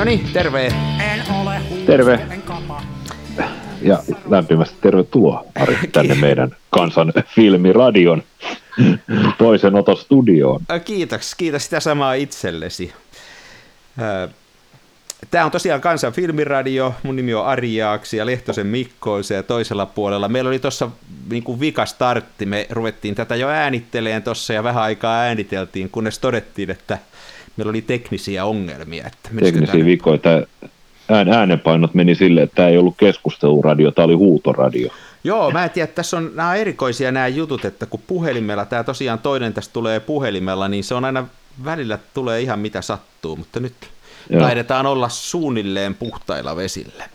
[0.00, 0.72] No niin, terve.
[1.86, 2.20] Terve.
[3.82, 8.22] Ja lämpimästi tervetuloa Ari tänne meidän kansan filmiradion
[9.38, 10.60] toisen otostudioon.
[10.84, 12.92] Kiitos, kiitos sitä samaa itsellesi.
[15.30, 19.42] Tämä on tosiaan Kansan filmiradio, mun nimi on Ari Jaaksi ja Lehtosen Mikko on ja
[19.42, 20.28] toisella puolella.
[20.28, 20.90] Meillä oli tuossa
[21.30, 26.70] niin vika startti, me ruvettiin tätä jo äänitteleen tuossa ja vähän aikaa ääniteltiin, kunnes todettiin,
[26.70, 26.98] että
[27.56, 29.06] meillä oli teknisiä ongelmia.
[29.06, 30.18] Että teknisiä vikoja.
[31.08, 34.90] Ään, äänenpainot meni silleen, että tämä ei ollut keskusteluradio, tämä oli huutoradio.
[35.24, 39.18] Joo, mä en tiedä, tässä on nämä erikoisia nämä jutut, että kun puhelimella, tämä tosiaan
[39.18, 41.26] toinen tästä tulee puhelimella, niin se on aina
[41.64, 43.74] välillä tulee ihan mitä sattuu, mutta nyt
[44.30, 44.42] Joo.
[44.42, 47.08] taidetaan olla suunnilleen puhtailla vesillä.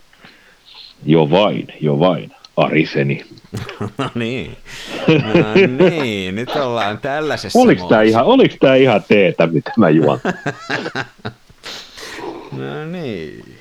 [1.05, 2.31] Jo vain, jo vain.
[2.57, 3.25] Ariseni.
[3.97, 4.57] no niin,
[5.07, 10.19] no niin, nyt ollaan tällaisessa Oliko tämä ihan, oliko tämä ihan teetä, mitä mä juon?
[12.51, 13.57] no niin.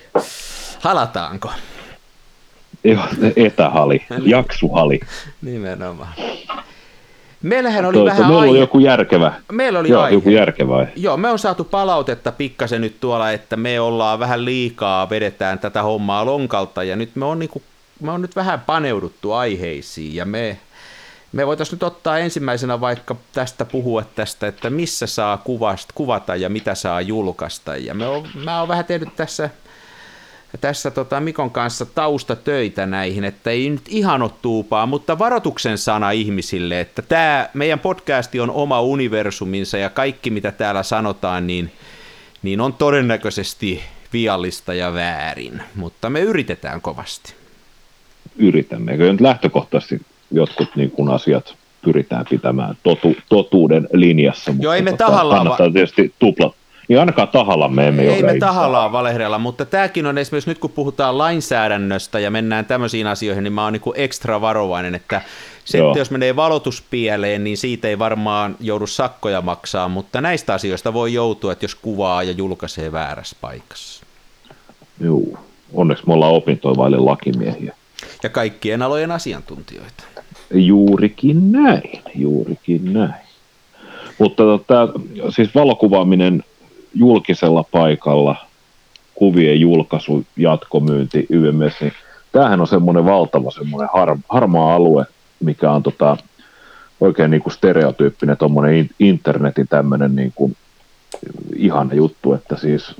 [0.80, 1.52] Halataanko?
[2.84, 3.04] Joo,
[3.36, 5.00] etähali, jaksuhali.
[5.42, 6.12] Nimenomaan.
[7.42, 8.50] Meillähän oli Toista, vähän meillä aihe...
[8.50, 9.32] oli joku järkevä.
[9.52, 10.14] Meillä oli Joo, aihe.
[10.14, 10.86] joku järkevä.
[10.96, 15.82] Joo, me on saatu palautetta pikkasen nyt tuolla, että me ollaan vähän liikaa, vedetään tätä
[15.82, 17.62] hommaa lonkalta ja nyt me on, niinku,
[18.04, 20.58] me on nyt vähän paneuduttu aiheisiin ja me,
[21.32, 26.48] me voitaisiin nyt ottaa ensimmäisenä vaikka tästä puhua tästä, että missä saa kuvasta, kuvata ja
[26.48, 27.76] mitä saa julkaista.
[27.76, 29.50] Ja me on, mä oon vähän tehnyt tässä
[30.60, 36.10] tässä tota Mikon kanssa taustatöitä näihin, että ei nyt ihan ole tuupaa, mutta varoituksen sana
[36.10, 41.72] ihmisille, että tämä meidän podcasti on oma universuminsa ja kaikki mitä täällä sanotaan, niin,
[42.42, 43.82] niin on todennäköisesti
[44.12, 47.43] viallista ja väärin, mutta me yritetään kovasti.
[48.36, 51.54] Yritämme, eikö nyt lähtökohtaisesti jotkut niin kuin asiat
[51.84, 56.54] pyritään pitämään totu, totuuden linjassa, mutta Joo, ei me tota, tahallaan kannattaa tietysti tuplat,
[56.88, 60.70] niin ainakaan tahalla me emme Ei me tahallaan valehdella, mutta tämäkin on esimerkiksi nyt kun
[60.70, 65.20] puhutaan lainsäädännöstä ja mennään tämmöisiin asioihin, niin mä oon niin ekstra varovainen, että
[65.64, 70.54] se, että jos menee valotus pieleen, niin siitä ei varmaan joudu sakkoja maksaa, mutta näistä
[70.54, 74.04] asioista voi joutua, että jos kuvaa ja julkaisee väärässä paikassa.
[75.00, 75.38] Joo,
[75.72, 77.74] onneksi me ollaan opintoivaille lakimiehiä.
[78.22, 80.04] Ja kaikkien alojen asiantuntijoita.
[80.54, 83.24] Juurikin näin, juurikin näin.
[84.18, 84.88] Mutta tämä,
[85.28, 86.44] siis valokuvaaminen
[86.94, 88.36] julkisella paikalla
[89.14, 91.92] kuvien julkaisu, jatkomyynti, YMS, niin
[92.32, 95.04] tämähän on semmoinen valtava semmoinen har, harmaa alue,
[95.40, 96.16] mikä on tota,
[97.00, 100.56] oikein niin kuin stereotyyppinen tuommoinen internetin tämmöinen niin kuin
[101.56, 102.94] ihana juttu, että siis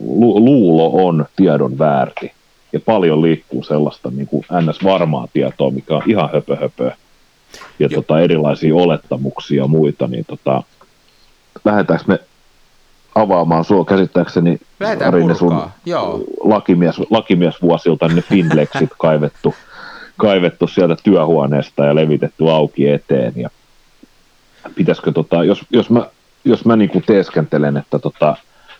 [0.00, 2.32] lu- luulo on tiedon väärti
[2.74, 6.90] ja paljon liikkuu sellaista niin kuin ns-varmaa tietoa, mikä on ihan höpö, höpö
[7.78, 10.62] ja tota, erilaisia olettamuksia ja muita, niin tota,
[11.64, 12.18] lähdetäänkö me
[13.14, 14.58] avaamaan sua käsittääkseni
[15.06, 16.24] Arine sun Joo.
[16.40, 19.54] Lakimies, lakimiesvuosilta ne Finlexit kaivettu,
[20.16, 23.32] kaivettu sieltä työhuoneesta ja levitetty auki eteen.
[23.36, 23.50] Ja
[24.74, 26.06] pitäisikö, tota, jos, jos mä,
[26.44, 28.36] jos mä niinku teeskentelen, että tota,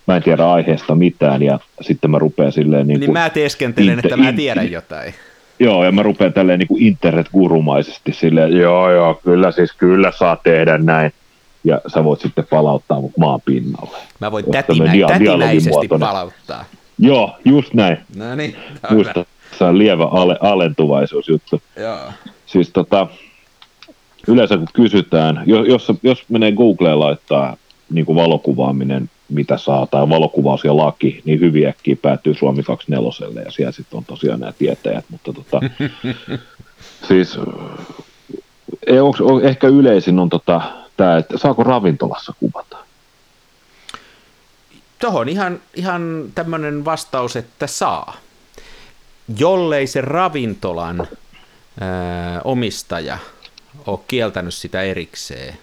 [0.07, 2.87] mä en tiedä aiheesta mitään ja sitten mä rupean silleen...
[2.87, 5.15] Niin, niin mä teeskentelen, inter, että mä tiedän jotain.
[5.59, 10.79] Joo, ja mä rupean tälleen niin internet-gurumaisesti silleen, joo joo, kyllä siis kyllä saa tehdä
[10.79, 11.13] näin
[11.65, 13.99] ja sä voit sitten palauttaa mut maan pinnalle.
[14.21, 16.65] Mä voin tätinä, dia- tätinäisesti palauttaa.
[16.99, 17.97] Joo, just näin.
[18.17, 18.57] No niin.
[18.91, 19.25] Muista,
[19.59, 21.63] se on lievä ale, alentuvaisuusjuttu.
[21.77, 21.99] Joo.
[22.47, 23.07] Siis tota,
[24.29, 27.57] yleensä kun kysytään, jos, jos, jos menee Googleen laittaa
[27.91, 33.43] niin kuin valokuvaaminen, mitä saa, tai valokuvaus ja laki, niin hyvin äkkiä päätyy Suomi 24
[33.43, 35.61] ja siellä sitten on tosiaan nämä tietäjät, mutta tota,
[37.09, 37.39] siis
[39.01, 40.61] onko, ehkä yleisin on tota,
[40.97, 42.77] tämä, että saako ravintolassa kuvata?
[44.99, 48.17] Tuohon ihan, ihan tämmöinen vastaus, että saa.
[49.39, 51.09] Jollei se ravintolan
[51.81, 53.19] ää, omistaja
[53.87, 55.59] ole kieltänyt sitä erikseen.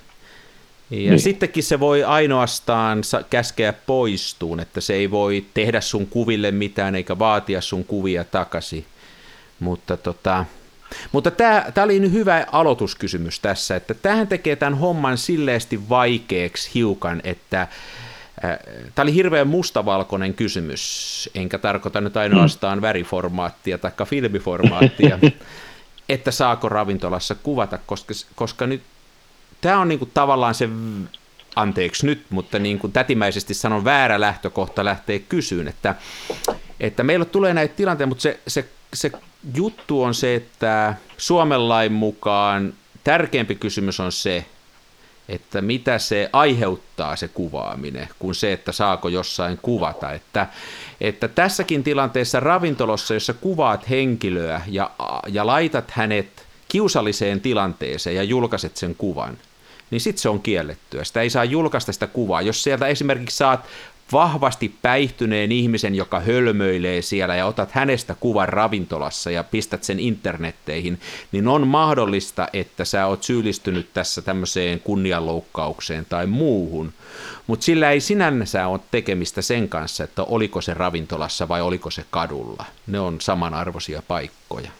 [0.91, 1.19] Ja niin.
[1.19, 7.19] sittenkin se voi ainoastaan käskeä poistuun, että se ei voi tehdä sun kuville mitään eikä
[7.19, 8.85] vaatia sun kuvia takaisin.
[9.59, 10.45] Mutta tota,
[11.11, 16.71] mutta tämä, tämä oli nyt hyvä aloituskysymys tässä, että tähän tekee tämän homman silleesti vaikeaksi
[16.73, 17.69] hiukan, että äh,
[18.95, 22.81] Tämä oli hirveän mustavalkoinen kysymys, enkä tarkoita nyt ainoastaan mm.
[22.81, 25.19] väriformaattia tai filmiformaattia,
[26.09, 28.81] että saako ravintolassa kuvata, koska, koska nyt
[29.61, 30.69] tämä on niinku tavallaan se,
[31.55, 35.95] anteeksi nyt, mutta niin kuin tätimäisesti sanon väärä lähtökohta lähtee kysyyn, että,
[36.79, 39.11] että meillä tulee näitä tilanteita, mutta se, se, se
[39.55, 42.73] juttu on se, että Suomen lain mukaan
[43.03, 44.45] tärkeämpi kysymys on se,
[45.29, 50.11] että mitä se aiheuttaa se kuvaaminen, kuin se, että saako jossain kuvata.
[50.11, 50.47] Että,
[51.01, 54.91] että tässäkin tilanteessa ravintolossa, jossa kuvaat henkilöä ja,
[55.27, 59.37] ja laitat hänet kiusalliseen tilanteeseen ja julkaiset sen kuvan,
[59.91, 61.03] niin sitten se on kiellettyä.
[61.03, 62.41] Sitä ei saa julkaista sitä kuvaa.
[62.41, 63.65] Jos sieltä esimerkiksi saat
[64.11, 70.99] vahvasti päihtyneen ihmisen, joka hölmöilee siellä ja otat hänestä kuvan ravintolassa ja pistät sen internetteihin,
[71.31, 76.93] niin on mahdollista, että sä oot syyllistynyt tässä tämmöiseen kunnianloukkaukseen tai muuhun.
[77.47, 82.05] Mutta sillä ei sinänsä ole tekemistä sen kanssa, että oliko se ravintolassa vai oliko se
[82.09, 82.65] kadulla.
[82.87, 84.71] Ne on samanarvoisia paikkoja.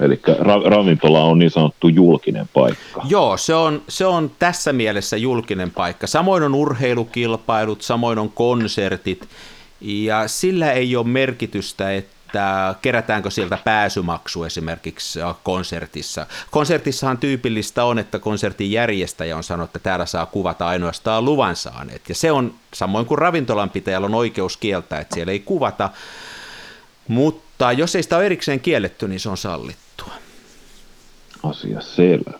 [0.00, 3.02] Eli ra- ravintola on niin sanottu julkinen paikka.
[3.08, 6.06] Joo, se on, se on tässä mielessä julkinen paikka.
[6.06, 9.28] Samoin on urheilukilpailut, samoin on konsertit,
[9.80, 16.26] ja sillä ei ole merkitystä, että kerätäänkö sieltä pääsymaksu esimerkiksi konsertissa.
[16.50, 22.08] Konsertissahan tyypillistä on, että konsertin järjestäjä on sanonut, että täällä saa kuvata ainoastaan luvan saaneet.
[22.08, 25.90] Ja se on samoin kuin ravintolanpitäjällä on oikeus kieltää, että siellä ei kuvata.
[27.08, 29.87] Mutta jos ei sitä ole erikseen kielletty, niin se on sallittu
[31.42, 32.38] asia selvä.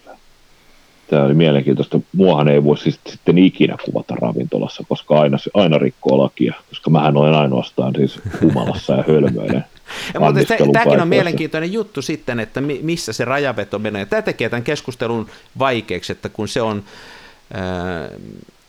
[1.11, 2.01] Tämä oli mielenkiintoista.
[2.17, 7.17] Muahan ei voi siis sitten ikinä kuvata ravintolassa, koska aina, aina rikkoo lakia, koska mähän
[7.17, 9.65] olen ainoastaan siis humalassa ja hölmöinen.
[10.15, 10.41] Ja, mutta
[10.73, 14.07] tämäkin on mielenkiintoinen juttu sitten, että missä se rajaveto menee.
[14.07, 15.27] Tämä tekee tämän keskustelun
[15.59, 16.83] vaikeaksi, että kun se on,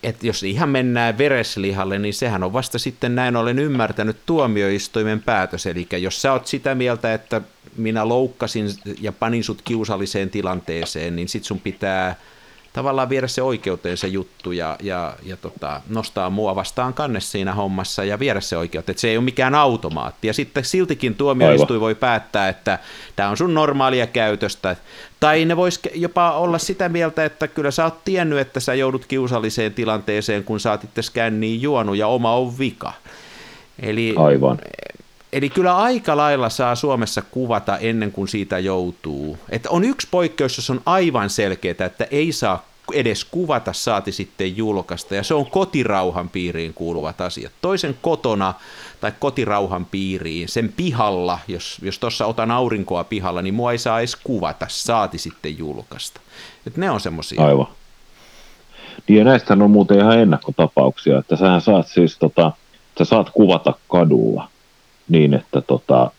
[0.04, 5.66] että jos ihan mennään vereslihalle, niin sehän on vasta sitten näin olen ymmärtänyt tuomioistuimen päätös.
[5.66, 7.42] Eli jos sä oot sitä mieltä, että
[7.80, 8.70] minä loukkasin
[9.02, 12.16] ja panin sut kiusalliseen tilanteeseen, niin sit sun pitää
[12.74, 17.54] tavallaan viedä se oikeuteen se juttu ja, ja, ja tota, nostaa mua vastaan kanne siinä
[17.54, 18.94] hommassa ja viedä se oikeuteen.
[18.94, 20.28] Että se ei ole mikään automaatti.
[20.28, 22.80] Ja sitten siltikin tuomioistuin voi päättää, että
[23.16, 24.76] tämä on sun normaalia käytöstä.
[25.20, 29.06] Tai ne vois jopa olla sitä mieltä, että kyllä sä oot tiennyt, että sä joudut
[29.06, 32.94] kiusalliseen tilanteeseen, kun sä oot itse skänniin juonut ja oma on vika.
[33.80, 34.60] Eli Aivan.
[35.34, 39.38] Eli kyllä aika lailla saa Suomessa kuvata ennen kuin siitä joutuu.
[39.50, 44.58] Että on yksi poikkeus, jos on aivan selkeää, että ei saa edes kuvata, saati sitten
[44.58, 47.52] julkaista, ja se on kotirauhan piiriin kuuluvat asiat.
[47.62, 48.54] Toisen kotona
[49.02, 54.00] tai kotirauhan piiriin, sen pihalla, jos, jos tuossa otan aurinkoa pihalla, niin mua ei saa
[54.00, 56.22] edes kuvata, saati sitten julkaista.
[56.68, 57.46] Et ne on semmoisia.
[57.46, 57.68] Aivan.
[59.08, 62.52] Niin ja näistä on muuten ihan ennakkotapauksia, että sähän saat siis tota,
[62.98, 64.50] sä saat kuvata kadulla–
[65.10, 66.12] niin, että tota,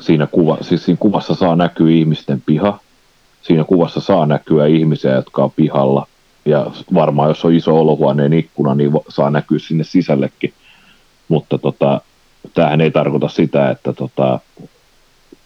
[0.00, 2.78] siinä, kuva, siis siinä kuvassa saa näkyä ihmisten piha,
[3.42, 6.06] siinä kuvassa saa näkyä ihmisiä, jotka on pihalla,
[6.44, 10.52] ja varmaan jos on iso olohuoneen ikkuna, niin saa näkyä sinne sisällekin,
[11.28, 12.00] mutta tota,
[12.54, 14.40] tämähän ei tarkoita sitä, että tota,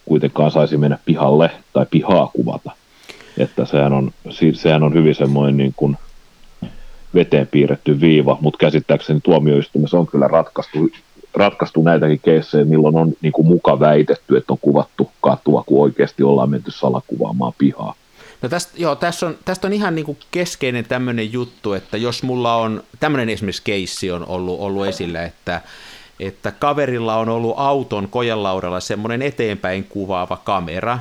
[0.05, 2.71] kuitenkaan saisi mennä pihalle tai pihaa kuvata.
[3.37, 4.11] Että sehän on,
[4.53, 5.97] sehän on hyvin semmoinen niin kuin
[7.13, 10.89] veteen piirretty viiva, mutta käsittääkseni tuomioistuimessa on kyllä ratkaistu
[11.35, 16.23] ratkaistu näitäkin keissejä, milloin on niin kuin muka väitetty, että on kuvattu katua, kun oikeasti
[16.23, 17.95] ollaan menty salakuvaamaan pihaa.
[18.41, 22.23] No tästä, joo, tässä on, tästä on ihan niin kuin keskeinen tämmöinen juttu, että jos
[22.23, 25.61] mulla on, tämmöinen esimerkiksi keissi on ollut, ollut esillä, että,
[26.19, 30.99] että kaverilla on ollut auton kojelaudalla semmoinen eteenpäin kuvaava kamera,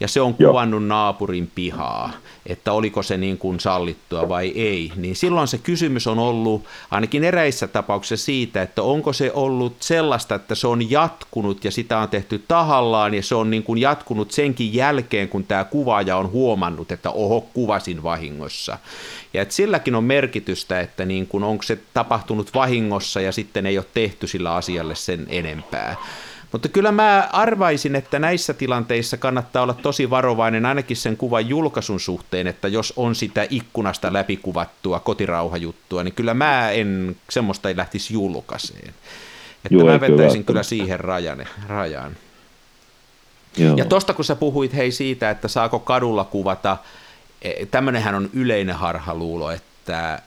[0.00, 0.88] ja se on kuvannut Joo.
[0.88, 2.12] naapurin pihaa,
[2.46, 7.24] että oliko se niin kuin sallittua vai ei, niin silloin se kysymys on ollut ainakin
[7.24, 12.08] eräissä tapauksissa siitä, että onko se ollut sellaista, että se on jatkunut ja sitä on
[12.08, 16.92] tehty tahallaan ja se on niin kuin jatkunut senkin jälkeen, kun tämä kuvaaja on huomannut,
[16.92, 18.78] että oho, kuvasin vahingossa.
[19.34, 23.78] Ja että silläkin on merkitystä, että niin kuin onko se tapahtunut vahingossa ja sitten ei
[23.78, 25.96] ole tehty sillä asialle sen enempää.
[26.52, 32.00] Mutta kyllä mä arvaisin, että näissä tilanteissa kannattaa olla tosi varovainen ainakin sen kuvan julkaisun
[32.00, 38.14] suhteen, että jos on sitä ikkunasta läpikuvattua kotirauhajuttua, niin kyllä mä en semmoista ei lähtisi
[38.14, 38.88] julkaiseen.
[39.64, 41.46] Että Joo, mä vetäisin kyllä siihen rajan.
[41.66, 42.16] rajan.
[43.56, 43.76] Joo.
[43.76, 46.76] Ja tosta kun sä puhuit hei siitä, että saako kadulla kuvata,
[47.42, 50.22] e, tämmöinenhän on yleinen harhaluulo, että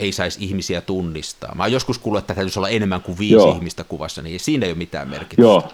[0.00, 1.54] ei saisi ihmisiä tunnistaa.
[1.54, 3.54] Mä oon joskus kuullut, että täytyisi olla enemmän kuin viisi Joo.
[3.54, 5.42] ihmistä kuvassa, niin siinä ei ole mitään merkitystä.
[5.42, 5.68] Joo,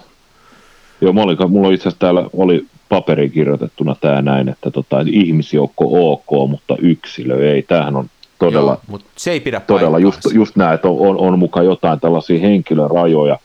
[1.00, 6.50] Joo mulla, mulla itse asiassa täällä oli paperi kirjoitettuna tämä näin, että tota, ihmisjoukko ok,
[6.50, 7.62] mutta yksilö ei.
[7.62, 11.18] Tämähän on todella, Joo, mutta se ei pidä todella just, just näin, että on, on,
[11.18, 13.38] on mukaan jotain tällaisia henkilörajoja,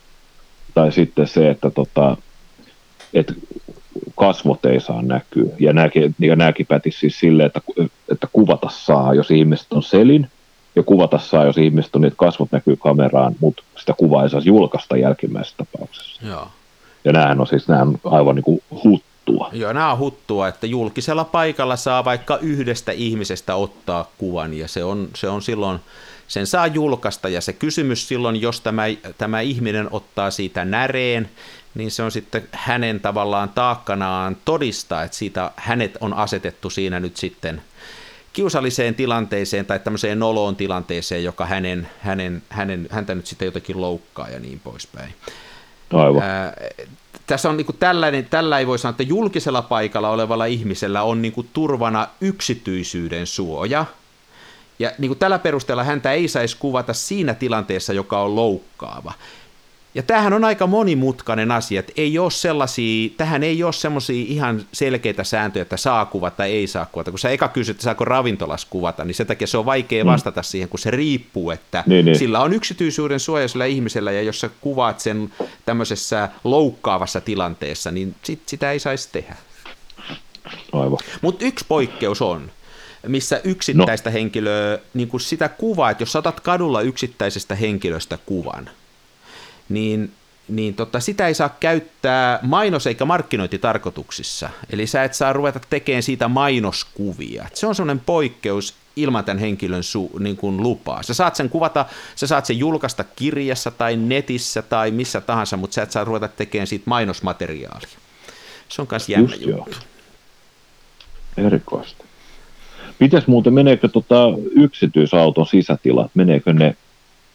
[0.73, 2.17] tai sitten se, että tota,
[3.13, 3.33] et
[4.15, 5.51] kasvot ei saa näkyä.
[5.59, 7.61] Ja nämäkin, ja nämäkin pätisi siis silleen, että,
[8.11, 10.27] että kuvata saa, jos ihmiset on selin,
[10.75, 14.49] ja kuvata saa, jos ihmiset on, niin kasvot näkyy kameraan, mutta sitä kuvaa ei saisi
[14.49, 16.27] julkaista jälkimmäisessä tapauksessa.
[16.27, 16.47] Joo.
[17.05, 19.49] Ja näähän on siis näähän on aivan niin kuin huttua.
[19.51, 24.83] Joo, nämä on huttua, että julkisella paikalla saa vaikka yhdestä ihmisestä ottaa kuvan ja se
[24.83, 25.79] on, se on silloin,
[26.27, 28.83] sen saa julkaista ja se kysymys silloin, jos tämä,
[29.17, 31.29] tämä ihminen ottaa siitä näreen,
[31.75, 37.17] niin se on sitten hänen tavallaan taakkanaan todistaa, että siitä hänet on asetettu siinä nyt
[37.17, 37.61] sitten
[38.33, 44.29] kiusalliseen tilanteeseen tai tämmöiseen noloon tilanteeseen, joka hänen, hänen, hänen, häntä nyt sitten jotenkin loukkaa
[44.29, 45.13] ja niin poispäin.
[45.93, 46.23] Aivan.
[46.23, 46.53] Ää,
[47.27, 51.21] tässä on niin kuin tällainen, tällä ei voi sanoa, että julkisella paikalla olevalla ihmisellä on
[51.21, 53.85] niin kuin turvana yksityisyyden suoja,
[54.79, 59.13] ja niin kuin tällä perusteella häntä ei saisi kuvata siinä tilanteessa, joka on loukkaava.
[59.95, 64.61] Ja tämähän on aika monimutkainen asia, että ei ole sellaisia, tähän ei ole semmoisia ihan
[64.73, 67.11] selkeitä sääntöjä, että saa kuvata tai ei saa kuvata.
[67.11, 70.07] Kun sä eka kysyt, että saako ravintolas kuvata, niin sen takia se on vaikea mm.
[70.07, 70.43] vastata mm.
[70.43, 72.17] siihen, kun se riippuu, että niin, niin.
[72.17, 75.33] sillä on yksityisyyden suoja sillä ihmisellä, ja jos sä kuvaat sen
[75.65, 79.35] tämmöisessä loukkaavassa tilanteessa, niin sit sitä ei saisi tehdä.
[80.73, 80.99] Aivan.
[81.21, 82.51] Mutta yksi poikkeus on,
[83.07, 84.13] missä yksittäistä no.
[84.13, 88.69] henkilöä, niin kuin sitä kuvaa, että jos otat kadulla yksittäisestä henkilöstä kuvan–
[89.73, 90.11] niin,
[90.47, 94.49] niin tota, sitä ei saa käyttää mainos- eikä markkinointitarkoituksissa.
[94.69, 97.45] Eli sä et saa ruveta tekemään siitä mainoskuvia.
[97.53, 101.03] Se on semmoinen poikkeus ilman tämän henkilön su, niin kuin lupaa.
[101.03, 101.85] Sä saat sen kuvata,
[102.15, 106.27] sä saat sen julkaista kirjassa tai netissä tai missä tahansa, mutta sä et saa ruveta
[106.27, 107.89] tekemään siitä mainosmateriaalia.
[108.69, 109.71] Se on myös jännä Just juttu.
[111.37, 111.47] Joo.
[111.47, 112.03] Erikoista.
[112.99, 114.25] Mites muuten, meneekö tota
[114.55, 116.75] yksityisauton sisätilat, meneekö ne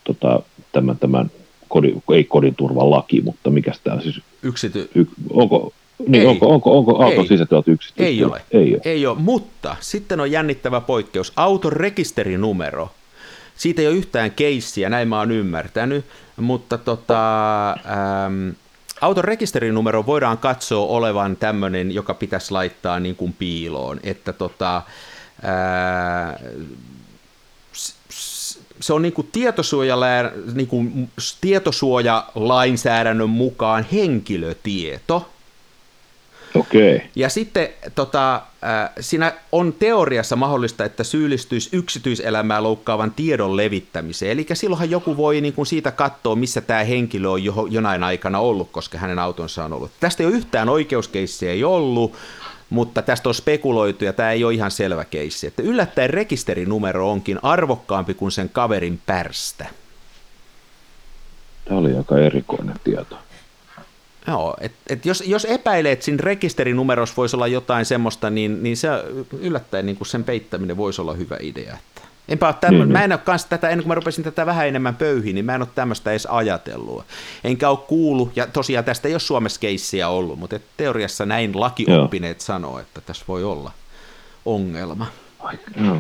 [0.04, 0.40] tota,
[0.72, 1.30] tämän, tämän
[1.68, 4.20] kodin, ei kodinturvan laki, mutta mikä tämä siis?
[4.42, 4.90] Yksity...
[4.94, 5.73] Y, onko,
[6.08, 6.26] niin, ei.
[6.26, 7.28] onko, onko, onko auton ei.
[7.28, 8.04] sisätilat yksityistä?
[8.04, 8.42] Ei ole.
[8.50, 8.80] Ei ole.
[8.85, 11.32] Ei ole, mutta sitten on jännittävä poikkeus.
[11.37, 12.90] Auton rekisterinumero.
[13.56, 16.04] Siitä ei ole yhtään keissiä, näin mä oon ymmärtänyt,
[16.37, 18.49] mutta tota, ähm,
[19.00, 24.82] auton rekisterinumero voidaan katsoa olevan tämmöinen, joka pitäisi laittaa niin kuin piiloon, että tota,
[25.42, 26.38] ää,
[28.80, 35.28] se on niin kuin tietosuojalä, niin kuin tietosuojalainsäädännön mukaan henkilötieto.
[36.54, 36.97] Okei.
[36.97, 37.09] Okay.
[37.16, 38.42] Ja sitten tota,
[39.00, 44.33] siinä on teoriassa mahdollista, että syyllistyisi yksityiselämää loukkaavan tiedon levittämiseen.
[44.33, 48.38] Eli silloinhan joku voi niin kuin siitä katsoa, missä tämä henkilö on jo, jonain aikana
[48.38, 49.90] ollut, koska hänen autonsa on ollut.
[50.00, 52.16] Tästä ei ole yhtään oikeuskeissiä ei ollut,
[52.70, 55.46] mutta tästä on spekuloitu ja tämä ei ole ihan selvä keissi.
[55.46, 59.66] Että yllättäen rekisterinumero onkin arvokkaampi kuin sen kaverin pärstä.
[61.64, 63.18] Tämä oli aika erikoinen tieto.
[64.28, 68.76] Joo, et, et jos, jos epäilee, että siinä rekisterinumerossa voisi olla jotain semmoista, niin, niin
[68.76, 68.88] se
[69.40, 71.76] yllättäen niin kuin sen peittäminen voisi olla hyvä idea.
[72.28, 74.68] Enpä ole tämmö, niin, mä en ole kanssa tätä, ennen kuin mä rupesin tätä vähän
[74.68, 77.04] enemmän pöyhiin, niin mä en ole tämmöistä edes ajatellut.
[77.45, 82.40] Enkä ole kuullut, ja tosiaan tästä ei ole Suomessa keissiä ollut, mutta teoriassa näin lakioppineet
[82.40, 83.71] sanoo, että tässä voi olla
[84.45, 85.06] ongelma.
[85.38, 85.97] Ai, no.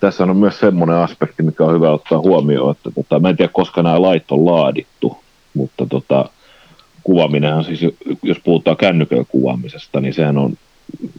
[0.00, 3.52] Tässä on myös semmoinen aspekti, mikä on hyvä ottaa huomioon, että tota, mä en tiedä,
[3.52, 5.18] koska nämä lait on laadittu,
[5.54, 6.28] mutta tota,
[7.02, 7.80] kuvaaminenhan siis,
[8.22, 10.54] jos puhutaan kännyköllä kuvaamisesta, niin sehän on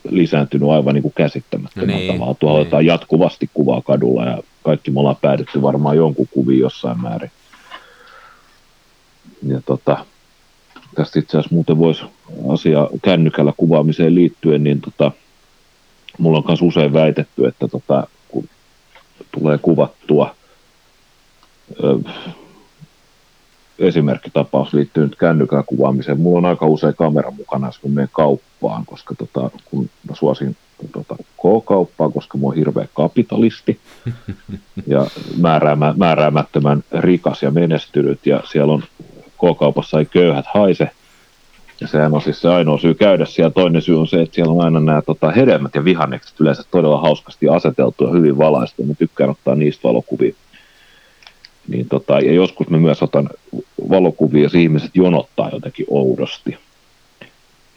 [0.10, 2.36] lisääntynyt aivan niin kuin käsittämättömällä niin, tavalla.
[2.40, 2.88] Tuolla niin.
[2.88, 7.32] jatkuvasti kuvaa kadulla ja kaikki me ollaan päädytty varmaan jonkun kuviin jossain määrin.
[9.48, 10.06] Ja tota,
[10.96, 12.04] tästä itse asiassa muuten voisi
[12.50, 15.12] asia kännykällä kuvaamiseen liittyen, niin tota,
[16.18, 18.50] mulla on myös usein väitetty, että tota, kun
[19.32, 20.36] tulee kuvattua
[21.84, 22.00] ö,
[23.80, 26.20] esimerkkitapaus liittyy nyt kännykän kuvaamiseen.
[26.20, 30.56] Mulla on aika usein kamera mukana, kun menen kauppaan, koska tota, kun mä suosin
[30.92, 33.80] tota, K-kauppaa, koska mä oon hirveä kapitalisti
[34.88, 35.08] ja
[35.42, 38.84] määräämä, määräämättömän rikas ja menestynyt ja siellä on
[39.38, 40.90] K-kaupassa ei köyhät haise.
[41.82, 43.52] Ja sehän on siis se ainoa syy käydä siellä.
[43.52, 47.02] Toinen syy on se, että siellä on aina nämä tota, hedelmät ja vihannekset yleensä todella
[47.02, 48.84] hauskasti aseteltu ja hyvin valaistu.
[48.84, 50.34] Mä tykkään ottaa niistä valokuvia.
[51.68, 53.30] Niin tota, ja joskus mä myös otan
[53.90, 56.58] valokuvia, jos ihmiset jonottaa jotenkin oudosti.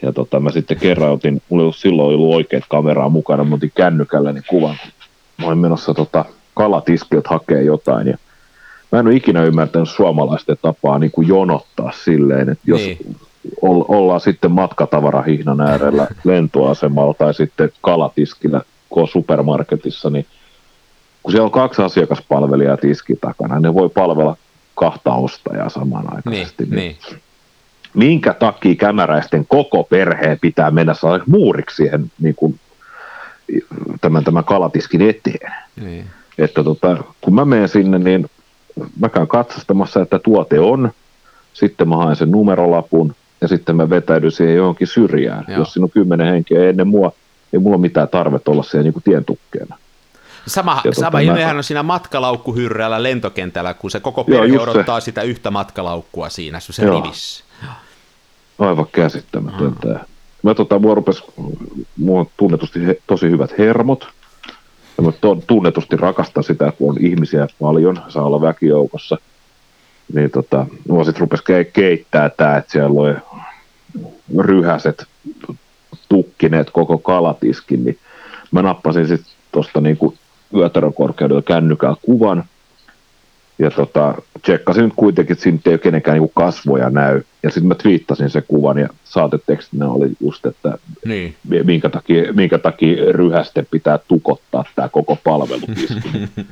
[0.03, 3.55] Ja tota, mä sitten kerran otin, mulla ei ollut silloin ollut oikeat kameraa mukana, mä
[3.55, 4.77] otin kännykälläni kuvan.
[5.39, 6.25] Mä olin menossa tota,
[6.55, 8.19] kalatiskilta hakee jotain ja
[8.93, 13.17] mä en ole ikinä ymmärtänyt suomalaisten tapaa niin kuin jonottaa silleen, että jos niin.
[13.63, 18.61] ollaan sitten matkatavarahihnan äärellä lentoasemalla tai sitten kalatiskillä
[19.13, 20.27] supermarketissa, niin
[21.27, 24.37] kun siellä on kaksi asiakaspalvelijaa tiski takana, ne voi palvella
[24.75, 26.65] kahta ostajaa samanaikaisesti.
[26.65, 26.97] Niin, niin.
[27.95, 30.93] Minkä takia kämäräisten koko perheen pitää mennä
[31.27, 32.61] muuriksi siihen niin kuin,
[34.01, 35.53] tämän, tämän kalatiskin eteen?
[35.81, 36.05] Niin.
[36.39, 38.31] Että tota, kun mä menen sinne, niin
[39.01, 40.91] mä käyn katsastamassa, että tuote on,
[41.53, 45.45] sitten mä haen sen numerolapun, ja sitten mä vetäydyn siihen johonkin syrjään.
[45.49, 45.59] Joo.
[45.59, 47.13] Jos siinä on kymmenen henkeä ennen mua,
[47.53, 49.77] ei mulla ole mitään tarvetta olla siellä niin kuin tien tukkeena.
[50.47, 54.55] Sama, Ja sama tota, ilmehän mä- on siinä matkalaukkuhyrrällä lentokentällä, kun se koko Joo, perhe
[54.57, 54.61] se.
[54.63, 57.01] odottaa sitä yhtä matkalaukkua siinä, se Joo.
[57.03, 57.45] rivissä.
[58.59, 59.89] Aivan käsittämätöntä.
[59.89, 59.99] Mm.
[60.43, 61.23] Mä tota, mua rupes,
[61.97, 64.09] mulla on tunnetusti he, tosi hyvät hermot.
[64.97, 69.17] Ja mä to, tunnetusti rakastan sitä, kun on ihmisiä paljon, saa olla väkijoukossa.
[70.15, 73.15] Niin tota, mua sit rupes ke- keittää tää, että siellä oli
[74.39, 75.05] ryhäset
[76.09, 77.99] tukkineet koko kalatiskin, niin
[78.51, 80.15] mä nappasin sitten tuosta niinku
[80.55, 82.45] yötärökorkeudelta kännykällä kuvan,
[83.59, 87.23] ja tota, tsekkasin nyt kuitenkin, että siinä ei kenenkään niinku kasvoja näy.
[87.43, 91.35] Ja sitten mä twiittasin sen kuvan ja saatetekstinä oli just, että Niin.
[91.65, 96.29] minkä takia, minkä takia ryhäste pitää tukottaa tämä koko palvelutiski.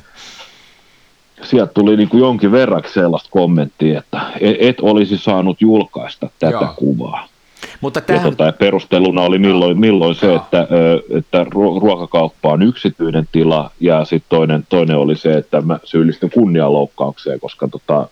[1.42, 6.52] Sieltä tuli niin kuin jonkin verran sellaista kommenttia, että et, et olisi saanut julkaista tätä.
[6.52, 6.74] Joo.
[6.76, 7.28] kuvaa.
[7.80, 10.68] Mutta Ja, tähän, tota, ja perusteluna oli milloin, milloin se, että,
[11.10, 16.30] että ruo- ruokakauppa on yksityinen tila, ja sitten toinen, toinen oli se, että mä syyllistyn
[16.30, 18.08] kunnianloukkaukseen, koska tota,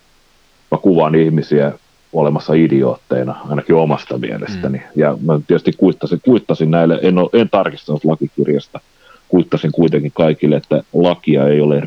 [0.71, 1.71] mä kuvaan ihmisiä
[2.13, 4.77] olemassa idiootteina, ainakin omasta mielestäni.
[4.77, 4.83] Mm.
[4.95, 8.79] Ja mä tietysti kuittasin, kuittasin näille, en, ole, en tarkistanut lakikirjasta,
[9.27, 11.79] kuittasin kuitenkin kaikille, että lakia ei ole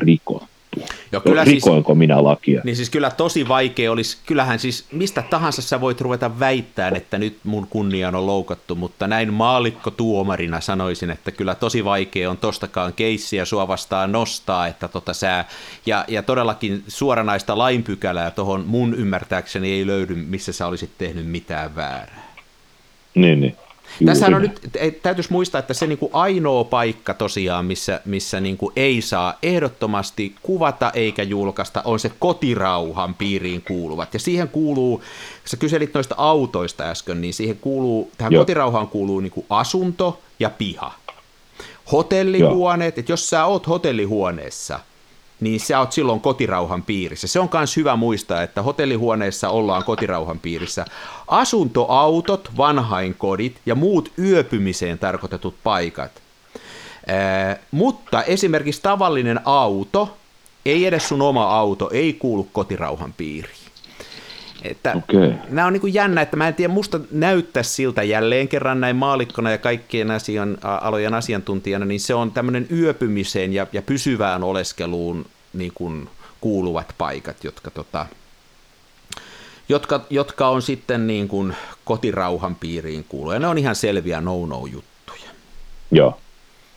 [0.79, 0.95] rikottu.
[1.11, 2.61] jo, kyllä siis, Rikoinko minä lakia?
[2.63, 7.17] niin siis kyllä tosi vaikea olisi, kyllähän siis mistä tahansa sä voit ruveta väittämään, että
[7.17, 12.37] nyt mun kunniaan on loukattu, mutta näin maalikko tuomarina sanoisin, että kyllä tosi vaikea on
[12.37, 15.45] tostakaan keissiä sua vastaan nostaa, että tota sä,
[15.85, 21.75] ja, ja todellakin suoranaista lainpykälää tuohon mun ymmärtääkseni ei löydy, missä sä olisit tehnyt mitään
[21.75, 22.27] väärää.
[23.15, 23.55] Niin, niin.
[24.05, 24.59] Tässähän on nyt,
[25.01, 30.91] täytyisi muistaa, että se niinku ainoa paikka tosiaan, missä, missä niinku ei saa ehdottomasti kuvata
[30.93, 34.13] eikä julkaista, on se kotirauhan piiriin kuuluvat.
[34.13, 35.03] Ja siihen kuuluu,
[35.45, 38.41] sä kyselit noista autoista äsken, niin siihen kuuluu, tähän Joo.
[38.41, 40.93] kotirauhaan kuuluu niinku asunto ja piha.
[41.91, 44.79] Hotellihuoneet, että jos sä oot hotellihuoneessa,
[45.39, 47.27] niin sä oot silloin kotirauhan piirissä.
[47.27, 50.85] Se on myös hyvä muistaa, että hotellihuoneessa ollaan kotirauhan piirissä.
[51.27, 56.11] Asuntoautot, vanhainkodit ja muut yöpymiseen tarkoitetut paikat.
[57.07, 60.17] Ää, mutta esimerkiksi tavallinen auto,
[60.65, 63.66] ei edes sun oma auto, ei kuulu kotirauhan piiriin.
[64.63, 65.33] Että Okei.
[65.49, 68.95] Nämä on niin kuin jännä, että mä en tiedä, musta näyttää siltä jälleen kerran näin
[68.95, 75.25] maalikkona ja kaikkien asian, alojen asiantuntijana, niin se on tämmöinen yöpymiseen ja, ja pysyvään oleskeluun
[75.53, 76.09] niin kuin
[76.41, 78.05] kuuluvat paikat, jotka, tota,
[79.69, 83.31] jotka, jotka on sitten niin kuin kotirauhan piiriin kuulu.
[83.31, 85.29] Ja ne on ihan selviä no-no-juttuja.
[85.91, 86.17] Joo.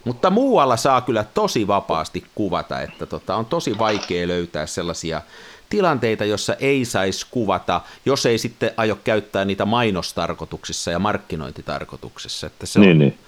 [0.05, 5.23] Mutta muualla saa kyllä tosi vapaasti kuvata, että tota, on tosi vaikea löytää sellaisia
[5.71, 12.47] tilanteita, jossa ei saisi kuvata, jos ei sitten aio käyttää niitä mainostarkoituksissa ja markkinointitarkoituksessa.
[12.47, 13.19] Että se Niin, on, niin.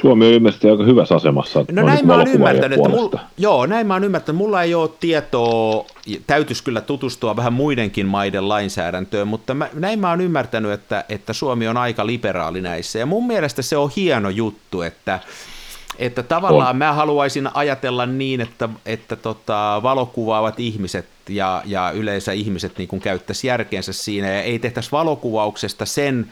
[0.00, 1.64] Suomi on ilmeisesti aika hyvässä asemassa.
[1.72, 4.74] No näin niin mä oon ymmärtänyt, että mulla, joo, näin mä oon ymmärtänyt, mulla ei
[4.74, 5.86] ole tietoa,
[6.26, 11.32] täytyisi kyllä tutustua vähän muidenkin maiden lainsäädäntöön, mutta mä, näin mä oon ymmärtänyt, että, että
[11.32, 15.20] Suomi on aika liberaali näissä, ja mun mielestä se on hieno juttu, että,
[15.98, 16.76] että tavallaan On.
[16.76, 23.46] mä haluaisin ajatella niin, että, että tota, valokuvaavat ihmiset ja, ja yleensä ihmiset niin käyttäisi
[23.46, 26.28] järkeensä siinä, ja ei tehtäisi valokuvauksesta sen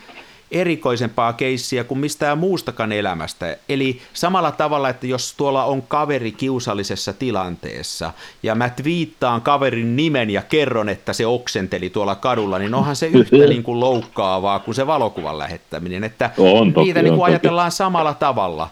[0.51, 3.57] erikoisempaa keissiä kuin mistään muustakaan elämästä.
[3.69, 10.31] Eli samalla tavalla, että jos tuolla on kaveri kiusallisessa tilanteessa ja mä twiittaan kaverin nimen
[10.31, 14.75] ja kerron, että se oksenteli tuolla kadulla, niin onhan se yhtä niin kuin loukkaavaa kuin
[14.75, 16.05] se valokuvan lähettäminen.
[16.05, 17.33] Että On toki, niitä niin on kuin toki.
[17.33, 18.69] ajatellaan samalla tavalla.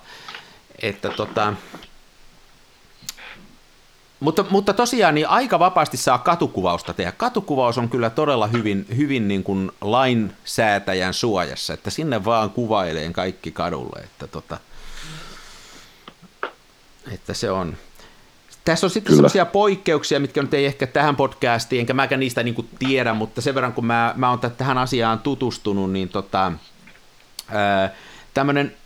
[0.82, 1.52] Että tota,
[4.20, 7.12] mutta, mutta tosiaan niin aika vapaasti saa katukuvausta tehdä.
[7.12, 13.52] Katukuvaus on kyllä todella hyvin, hyvin niin kuin lainsäätäjän suojassa, että sinne vaan kuvaileen kaikki
[13.52, 14.00] kadulle.
[14.04, 14.58] Että, tota,
[17.12, 17.76] että se on.
[18.64, 22.54] Tässä on sitten sellaisia poikkeuksia, mitkä nyt ei ehkä tähän podcastiin, enkä mäkään niistä niin
[22.54, 26.52] kuin tiedä, mutta sen verran kun mä, mä oon tähän asiaan tutustunut, niin tota,
[27.48, 27.94] ää,
[28.34, 28.76] tämmönen,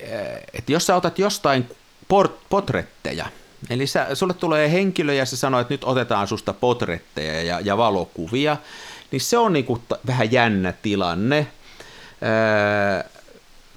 [0.00, 1.70] että et jos sä otat jostain
[2.08, 3.26] port, potretteja,
[3.70, 7.76] eli sä, sulle tulee henkilö ja se sanoo, että nyt otetaan susta potretteja ja, ja
[7.76, 8.56] valokuvia,
[9.10, 11.46] niin se on niinku t- vähän jännä tilanne,
[12.22, 13.04] ää,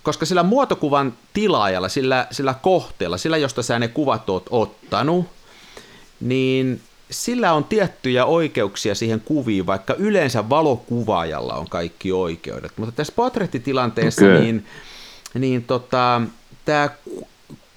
[0.03, 5.25] koska sillä muotokuvan tilaajalla, sillä, sillä kohteella, sillä josta sä ne kuvat oot ottanut,
[6.19, 12.71] niin sillä on tiettyjä oikeuksia siihen kuviin, vaikka yleensä valokuvaajalla on kaikki oikeudet.
[12.77, 14.41] Mutta tässä portrettitilanteessa Okei.
[14.41, 14.65] niin,
[15.33, 16.21] niin tota,
[16.65, 16.89] tämä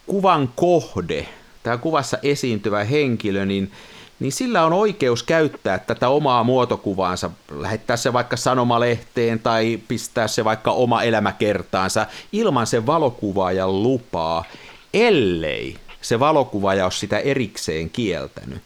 [0.06, 1.28] kuvan kohde,
[1.62, 3.72] tämä kuvassa esiintyvä henkilö, niin,
[4.20, 10.44] niin sillä on oikeus käyttää tätä omaa muotokuvaansa, lähettää se vaikka sanomalehteen tai pistää se
[10.44, 14.44] vaikka oma elämäkertaansa ilman sen valokuvaajan lupaa,
[14.94, 18.62] ellei se valokuvaaja ole sitä erikseen kieltänyt.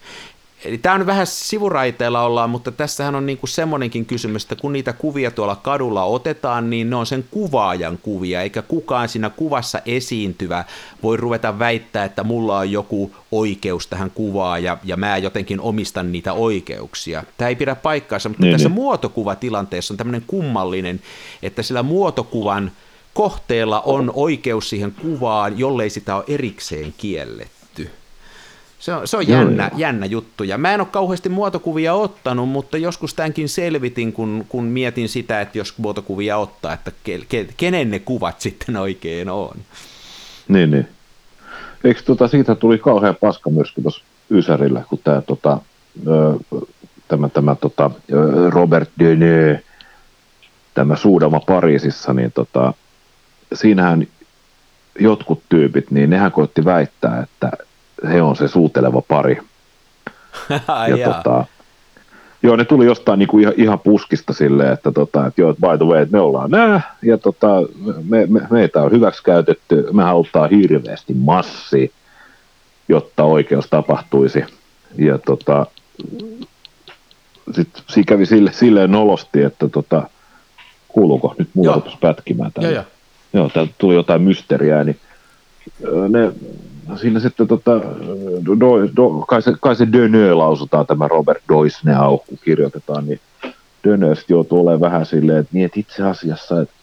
[0.67, 4.93] Eli tämä on vähän sivuraiteella ollaan, mutta tässähän on niinku semmoinenkin kysymys, että kun niitä
[4.93, 10.65] kuvia tuolla kadulla otetaan, niin ne on sen kuvaajan kuvia, eikä kukaan siinä kuvassa esiintyvä
[11.03, 16.11] voi ruveta väittää, että mulla on joku oikeus tähän kuvaan ja, ja mä jotenkin omistan
[16.11, 17.23] niitä oikeuksia.
[17.37, 18.75] Tämä ei pidä paikkaansa, mutta niin, tässä niin.
[18.75, 21.01] muotokuvatilanteessa on tämmöinen kummallinen,
[21.43, 22.71] että sillä muotokuvan
[23.13, 27.56] kohteella on oikeus siihen kuvaan, jollei sitä ole erikseen kielletty.
[28.79, 30.43] Se on, se on jännä, joo, jännä juttu.
[30.43, 35.41] Ja mä en ole kauheasti muotokuvia ottanut, mutta joskus tämänkin selvitin, kun, kun mietin sitä,
[35.41, 39.55] että jos muotokuvia ottaa, että ke, ke, kenen ne kuvat sitten oikein on.
[40.47, 40.87] Niin, niin.
[41.83, 45.61] Eikö tota, siitä tuli kauhean paska myöskin tuossa Ysärillä, kun tämä tota,
[47.07, 47.91] tämä, tämä tota,
[48.49, 49.59] Robert Deneux,
[50.73, 52.73] tämä suudama Pariisissa, niin tota,
[53.53, 54.07] siinähän
[54.99, 57.51] jotkut tyypit, niin nehän koitti väittää, että
[58.09, 59.37] he on se suuteleva pari.
[60.97, 61.45] ja tota,
[62.43, 65.85] joo, ne tuli jostain niinku ihan, ihan puskista silleen, että, tota, että joo, by the
[65.85, 67.47] way, että me ollaan nää, ja tota,
[68.09, 71.91] me, me, meitä on hyväksikäytetty, me halutaan hirveästi massi,
[72.89, 74.43] jotta oikeus tapahtuisi.
[74.97, 75.65] Ja tota,
[77.51, 80.09] sitten siinä kävi sille, silleen nolosti, että tota,
[80.87, 82.71] kuuluuko nyt mulla pätkimään täällä.
[82.71, 82.85] Joo,
[83.33, 83.51] joo.
[83.55, 84.99] joo, tuli jotain mysteriää, niin
[86.09, 86.31] ne
[86.95, 87.71] siinä sitten tota,
[88.59, 93.19] do, do, kai, se, kai se Dönö lausutaan tämä Robert Doisneau, kun kirjoitetaan, niin
[93.83, 96.73] Dönö sitten joutuu olemaan vähän silleen, että, niin, että itse asiassa, että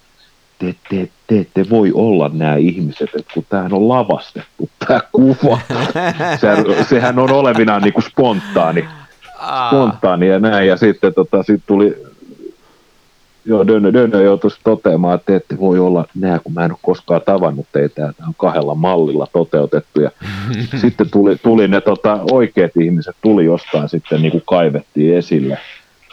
[0.59, 5.59] te, te, te ette voi olla nämä ihmiset, että kun tämähän on lavastettu, tämä kuva.
[6.41, 8.89] sehän, sehän on olevinaan niin kuin spontaani,
[9.69, 12.14] spontaani ja näin, ja sitten tota, sit tuli
[13.47, 16.79] Joo, Dönö, Dönö joutui toteamaan, että te ette voi olla nämä, kun mä en ole
[16.83, 20.01] koskaan tavannut teitä, tämä on kahdella mallilla toteutettu.
[20.01, 20.11] Ja
[20.81, 25.59] sitten tuli, tuli ne tota, oikeat ihmiset, tuli jostain sitten niin kuin kaivettiin esille.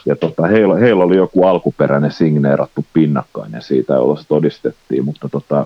[0.05, 5.65] Ja tota, heillä, heillä, oli joku alkuperäinen signeerattu pinnakkainen siitä, jolla se todistettiin, mutta tota,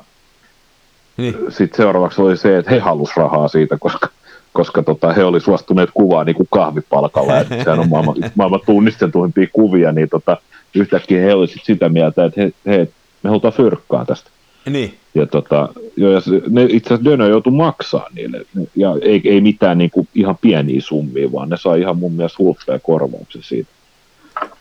[1.18, 1.36] niin.
[1.50, 4.08] sitten seuraavaksi oli se, että he halusivat rahaa siitä, koska
[4.54, 9.48] koska tota, he oli suostuneet kuvaa niin kuin kahvipalkalla, ja sehän on maailman, maailman tunnistetuimpia
[9.54, 10.38] kuvia, niin tota,
[10.76, 12.88] yhtäkkiä he olisivat sitä mieltä, että he, he,
[13.24, 14.30] me halutaan fyrkkaa tästä.
[14.70, 14.94] Niin.
[15.16, 19.78] Ja, tota, jo, ja ne, itse asiassa Dönö joutui maksaa niille, ja ei, ei mitään
[19.78, 23.70] niin kuin, ihan pieniä summia, vaan ne sai ihan mun mielestä hulppea korvauksen siitä,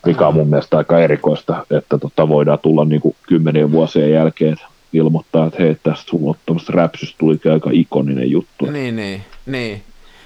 [0.05, 4.57] mikä on mun mielestä aika erikoista, että tota, voidaan tulla niin kuin kymmenien vuosien jälkeen
[4.93, 6.35] ilmoittaa, että hei, tästä sun
[6.69, 8.65] räpsystä tuli aika ikoninen juttu.
[8.65, 9.81] Niin, niin, niin.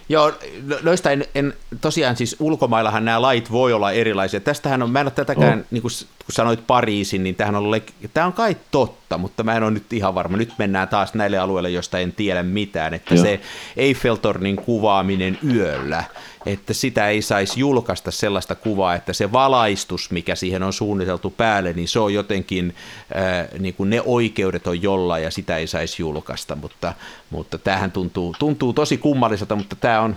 [0.09, 4.39] Joo, no, noista en, en, tosiaan siis ulkomaillahan nämä lait voi olla erilaisia.
[4.39, 5.65] Tästähän on, mä en ole tätäkään, oh.
[5.71, 5.91] niin kuin,
[6.25, 7.81] kun sanoit Pariisin, niin tämähän on,
[8.13, 10.37] tämä on kai totta, mutta mä en ole nyt ihan varma.
[10.37, 13.23] Nyt mennään taas näille alueille, joista en tiedä mitään, että Joo.
[13.23, 13.39] se
[13.77, 16.03] Eiffeltornin kuvaaminen yöllä,
[16.45, 21.73] että sitä ei saisi julkaista sellaista kuvaa, että se valaistus, mikä siihen on suunniteltu päälle,
[21.73, 22.75] niin se on jotenkin,
[23.15, 26.93] äh, niin kuin ne oikeudet on jolla ja sitä ei saisi julkaista, mutta,
[27.29, 30.15] mutta tämähän tuntuu, tuntuu tosi kummalliselta, mutta tämä on,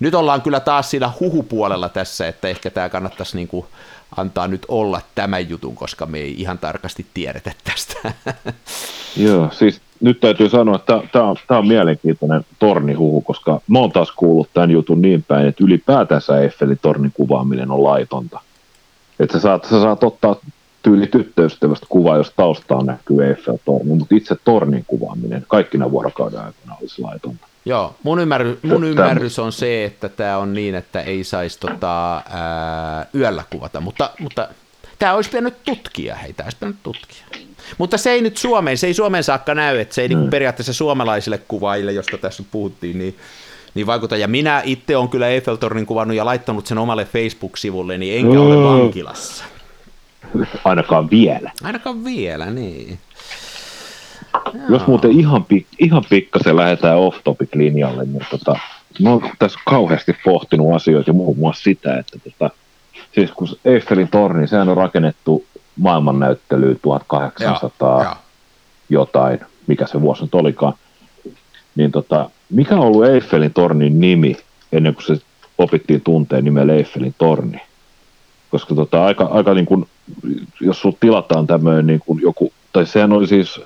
[0.00, 3.66] nyt ollaan kyllä taas siinä huhupuolella tässä, että ehkä tämä kannattaisi niin kuin
[4.16, 8.12] antaa nyt olla tämän jutun, koska me ei ihan tarkasti tiedetä tästä.
[9.16, 13.92] Joo, siis nyt täytyy sanoa, että tämä on, tämä on mielenkiintoinen tornihuhu, koska mä oon
[13.92, 18.40] taas kuullut tämän jutun niin päin, että ylipäätänsä Eiffelin tornin kuvaaminen on laitonta.
[19.20, 20.36] Että sä saat, sä saat ottaa
[20.82, 27.02] tyyli tyttöystävästä kuvaa, jos taustaan näkyy Eiffel-torni, mutta itse tornin kuvaaminen kaikkina vuorokauden aikana olisi
[27.02, 27.45] laitonta.
[27.66, 32.14] Joo, mun, ymmärry, mun ymmärrys on se, että tämä on niin, että ei saisi tota,
[32.16, 34.48] ää, yöllä kuvata, mutta, mutta
[34.98, 37.24] tämä olisi pitänyt tutkia, hei, tämä olisi pitänyt tutkia.
[37.78, 40.18] Mutta se ei nyt Suomeen, se ei Suomeen saakka näy, että se ei mm.
[40.18, 43.16] niin periaatteessa suomalaisille kuvaajille, josta tässä puhuttiin, niin,
[43.74, 44.16] niin vaikuta.
[44.16, 48.64] Ja minä itse olen kyllä Eiffeltornin kuvannut ja laittanut sen omalle Facebook-sivulle, niin enkä ole
[48.64, 49.44] vankilassa.
[50.64, 51.50] Ainakaan vielä.
[51.62, 52.98] Ainakaan vielä, niin.
[54.54, 54.64] Joo.
[54.68, 58.58] Jos muuten ihan, pik, ihan pikkasen lähdetään off-topic-linjalle, niin tota,
[59.02, 62.50] mä oon tässä kauheasti pohtinut asioita ja muun muassa sitä, että tota,
[63.14, 65.44] siis kun Eiffelin torni, sehän on rakennettu
[65.76, 68.16] maailmannäyttelyyn 1800 ja,
[68.88, 70.74] jotain, mikä se vuosi nyt olikaan,
[71.76, 74.36] niin tota, mikä on ollut Eiffelin tornin nimi
[74.72, 75.16] ennen kuin se
[75.58, 77.60] opittiin tunteen nimellä Eiffelin torni?
[78.50, 79.86] Koska tota, aika, aika niin kuin,
[80.60, 83.60] jos sinulla tilataan tämmöinen niin kuin joku, tai sehän oli siis,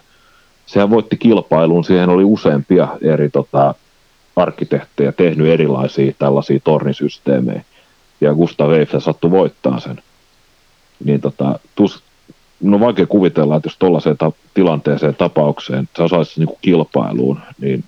[0.70, 3.74] sehän voitti kilpailun, siihen oli useampia eri tota,
[4.36, 7.62] arkkitehtejä tehnyt erilaisia tällaisia tornisysteemejä,
[8.20, 10.02] ja Gustav Eiffel sattui voittaa sen.
[11.04, 12.02] Niin tota, tus,
[12.60, 17.84] no vaikea kuvitella, että jos tuollaiseen ta- tilanteeseen tapaukseen sä osaisi niin kilpailuun, niin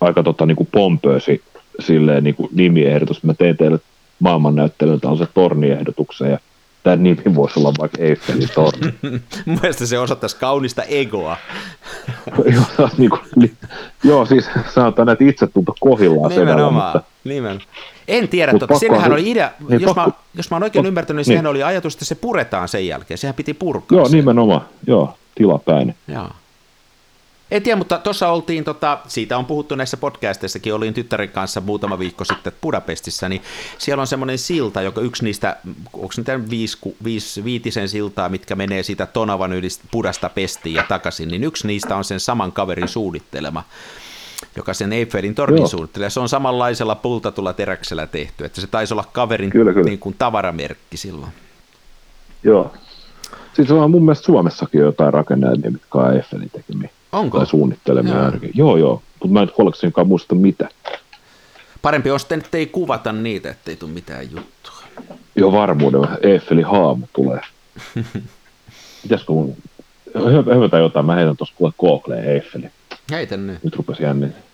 [0.00, 1.42] aika tota, niin kuin pompöösi
[1.78, 3.22] silleen niin kuin nimiehdotus.
[3.22, 3.78] Mä tein teille
[4.18, 6.38] maailmannäyttelyn tällaisen torniehdotuksen ja
[6.82, 8.94] tämä nimi voisi olla vaikka Eiffelin torni.
[9.46, 11.36] Mun mielestä se osoittaisi kaunista egoa.
[12.54, 13.56] joo, niin kuin,
[14.04, 17.02] joo, siis sanotaan, että itsetunto kohillaan sedällä, mutta...
[17.24, 17.66] Nimenomaan.
[18.08, 21.26] En tiedä, mutta siinähän oli idea, niin, jos, pakko, mä, jos mä oon oikein ymmärtänyt,
[21.26, 23.98] niin, niin sehän oli ajatus, että se puretaan sen jälkeen, sehän piti purkaa.
[23.98, 24.16] Joo, se.
[24.16, 25.94] nimenomaan, joo, tilapäinen.
[26.08, 26.28] Joo.
[27.50, 31.98] En tiedä, mutta tuossa oltiin, tota, siitä on puhuttu näissä podcasteissakin, olin tyttären kanssa muutama
[31.98, 33.42] viikko sitten Budapestissa, niin
[33.78, 35.56] siellä on semmoinen silta, joka yksi niistä,
[35.92, 41.28] onko niitä viisi, viisi, viitisen siltaa, mitkä menee siitä Tonavan yli Budasta Pestiin ja takaisin,
[41.28, 43.64] niin yksi niistä on sen saman kaverin suunnittelema
[44.56, 46.10] joka sen Eiffelin tornin suunnittelee.
[46.10, 49.84] Se on samanlaisella pultatulla teräksellä tehty, että se taisi olla kaverin kyllä, kyllä.
[49.84, 51.32] Niin kuin tavaramerkki silloin.
[52.44, 52.72] Joo.
[53.52, 56.90] Siis on mun mielestä Suomessakin jotain rakennelmia, mitkä on Eiffelin tekemiä.
[57.12, 57.38] Onko?
[57.38, 58.24] Tai suunnittelemia joo.
[58.24, 58.50] ainakin.
[58.54, 59.02] Joo, joo.
[59.20, 60.68] Mutta mä en kollektionkaan muista mitä.
[61.82, 64.82] Parempi on sitten, että ei kuvata niitä, ettei tule mitään juttua.
[65.36, 66.08] Joo, varmuudella.
[66.22, 67.40] Eiffelin haamu tulee.
[69.02, 69.56] Pitäisikö mun...
[70.64, 72.70] Hyvä jotain, mä heitän tuossa kuule Googleen Eiffelin.
[73.10, 73.64] Heitä nyt.
[73.64, 74.49] Nyt rupesi jännittää.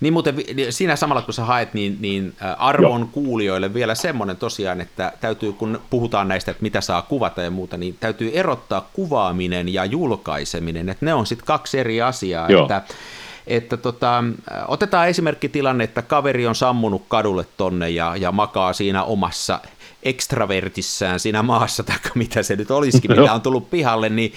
[0.00, 0.34] Niin muuten
[0.70, 3.08] siinä samalla kun sä haet, niin, niin arvon Joo.
[3.12, 7.76] kuulijoille vielä semmoinen tosiaan, että täytyy, kun puhutaan näistä, että mitä saa kuvata ja muuta,
[7.76, 12.62] niin täytyy erottaa kuvaaminen ja julkaiseminen, että ne on sitten kaksi eri asiaa, Joo.
[12.62, 12.82] että
[13.46, 14.24] että tota,
[14.68, 19.60] otetaan esimerkkitilanne, että kaveri on sammunut kadulle tonne ja, ja makaa siinä omassa
[20.02, 24.32] ekstravertissään siinä maassa, tai mitä se nyt olisikin, mitä on tullut pihalle, niin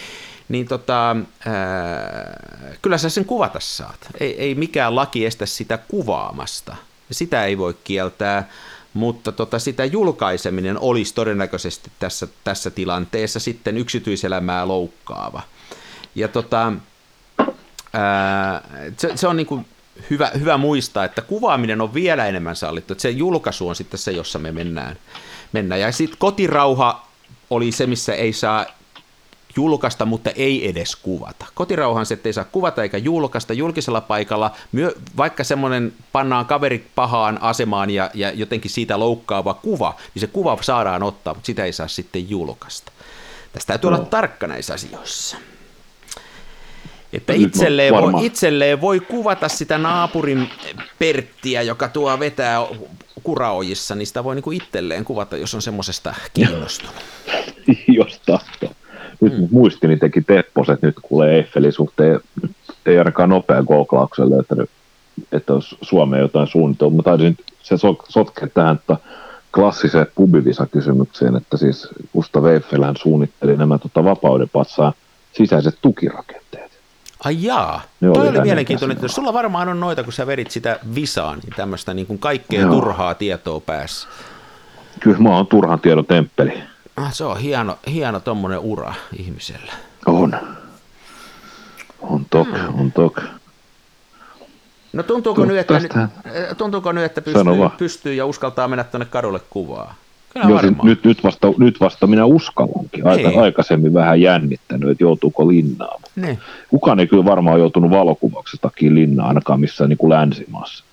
[0.49, 4.07] niin tota, ää, kyllä sä sen kuvata saat.
[4.19, 6.75] Ei, ei mikään laki estä sitä kuvaamasta.
[7.11, 8.49] Sitä ei voi kieltää,
[8.93, 15.41] mutta tota, sitä julkaiseminen olisi todennäköisesti tässä, tässä tilanteessa sitten yksityiselämää loukkaava.
[16.15, 16.73] Ja tota,
[17.93, 18.61] ää,
[18.97, 19.65] se, se on niin kuin
[20.09, 24.11] hyvä, hyvä muistaa, että kuvaaminen on vielä enemmän sallittu, että se julkaisu on sitten se,
[24.11, 24.97] jossa me mennään.
[25.51, 25.81] mennään.
[25.81, 27.07] Ja sitten kotirauha
[27.49, 28.65] oli se, missä ei saa
[29.55, 31.45] julkaista, mutta ei edes kuvata.
[31.53, 37.41] Kotirauhan se, ei saa kuvata eikä julkaista julkisella paikalla, myö, vaikka semmoinen pannaan kaveri pahaan
[37.41, 41.73] asemaan ja, ja jotenkin siitä loukkaava kuva, niin se kuva saadaan ottaa, mutta sitä ei
[41.73, 42.91] saa sitten julkaista.
[43.53, 43.97] Tästä täytyy no.
[43.97, 45.37] olla tarkka näissä asioissa.
[47.13, 50.49] Että itselleen voi, itselleen voi kuvata sitä naapurin
[50.99, 52.59] Perttiä, joka tuo vetää
[53.23, 56.95] kuraojissa, niin sitä voi niinku itselleen kuvata, jos on semmoisesta kiinnostunut.
[57.97, 58.71] jos tahtoo
[59.21, 59.47] nyt mm.
[59.51, 62.19] muistini teki Tepposet nyt kuulee Eiffelin suhteen,
[62.85, 64.69] ei ainakaan nopea googlauksella löytänyt,
[65.31, 67.75] että olisi Suomeen jotain suunnitelmaa, mutta taisin se
[68.09, 68.97] sotkea tähän että
[69.55, 74.93] klassiseen pubivisa-kysymykseen, että siis Gustav Eiffelhän suunnitteli nämä tota, vapauden patsaan
[75.33, 76.71] sisäiset tukirakenteet.
[77.23, 78.97] Ai jaa, ne toi oli, oli mielenkiintoinen.
[78.97, 82.61] Että sulla varmaan on noita, kun sä vedit sitä visaa, niin tämmöistä niin kuin kaikkea
[82.61, 82.71] Joo.
[82.71, 84.07] turhaa tietoa päässä.
[84.99, 86.53] Kyllä mä oon turhan tiedon temppeli.
[86.99, 89.73] Ah, se on hieno, hieno tommonen ura ihmisellä.
[90.05, 90.33] On.
[92.01, 92.79] On tok, hmm.
[92.79, 93.21] on tok.
[94.93, 97.43] No tuntuuko, nyt, että, eh, tuntuuko nyt, että pystyy,
[97.77, 99.95] pystyy ja uskaltaa mennä tuonne kadulle kuvaa?
[100.33, 103.07] Kyllä Joo, siis nyt, nyt, vasta, nyt vasta minä uskallankin.
[103.07, 103.41] Aika, niin.
[103.41, 106.01] aikaisemmin vähän jännittänyt, että joutuuko linnaan.
[106.15, 106.39] Niin.
[106.69, 110.83] Kukaan ei kyllä varmaan joutunut valokuvauksestakin linnaan, ainakaan missään niin kuin länsimaassa.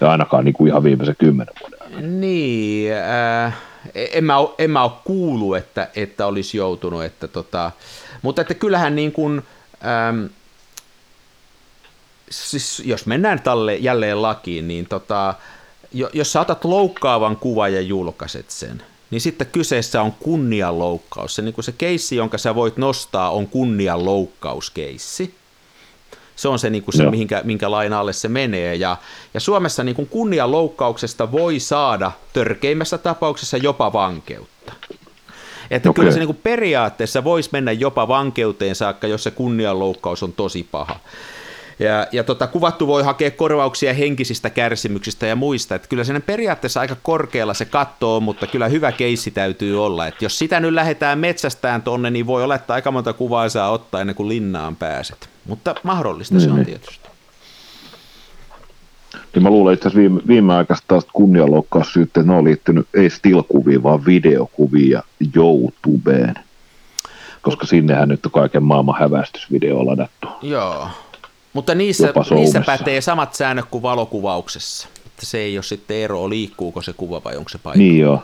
[0.00, 3.54] Ja ainakaan niin kuin ihan viimeisen kymmenen vuoden Niin, äh,
[3.94, 7.70] en mä, en mä ole kuullut, että, että olisi joutunut, että tota,
[8.22, 9.42] mutta että kyllähän niin kuin,
[10.08, 10.28] äm,
[12.30, 15.34] siis jos mennään talle jälleen lakiin, niin tota,
[16.12, 21.34] jos sä otat loukkaavan kuvan ja julkaiset sen, niin sitten kyseessä on kunnianloukkaus.
[21.34, 25.34] Se, niin kuin se keissi, jonka sä voit nostaa, on kunnianloukkauskeissi.
[26.36, 28.74] Se on se, niin kuin se mihinkä, minkä lain alle se menee.
[28.74, 28.96] Ja,
[29.34, 34.72] ja Suomessa niin kuin kunnianloukkauksesta voi saada törkeimmässä tapauksessa jopa vankeutta.
[35.70, 36.02] Että okay.
[36.02, 40.68] kyllä se niin kuin periaatteessa voisi mennä jopa vankeuteen saakka, jos se kunnianloukkaus on tosi
[40.70, 41.00] paha.
[41.78, 45.74] Ja, ja tota, kuvattu voi hakea korvauksia henkisistä kärsimyksistä ja muista.
[45.74, 50.06] Että kyllä sen periaatteessa aika korkealla se katto on, mutta kyllä hyvä keissi täytyy olla.
[50.06, 53.70] Että jos sitä nyt lähdetään metsästään tonne, niin voi olla, että aika monta kuvaa saa
[53.70, 55.31] ottaa ennen kuin linnaan pääset.
[55.46, 56.66] Mutta mahdollista niin, se on niin.
[56.66, 57.08] tietysti.
[59.34, 64.90] Niin mä luulen itse asiassa viime, viimeaikaista kunnianloukkaussyytteet, ne on liittynyt ei still-kuviin, vaan videokuviin
[64.90, 65.02] ja
[65.36, 66.34] YouTubeen.
[67.42, 70.28] Koska sinnehän nyt on kaiken maailman hävästysvideo ladattu.
[70.42, 70.88] Joo,
[71.52, 74.88] Mutta niissä, niissä pätee samat säännöt kuin valokuvauksessa.
[75.06, 77.78] Että se ei ole sitten ero, liikkuuko se kuva vai onko se paikka.
[77.78, 78.22] Niin joo.